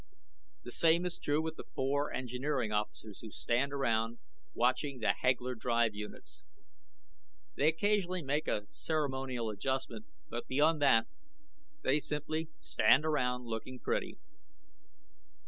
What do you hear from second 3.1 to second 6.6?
who stand around watching the Hegler drive units.